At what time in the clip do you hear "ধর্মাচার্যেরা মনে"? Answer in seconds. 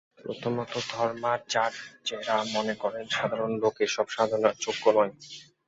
0.89-2.73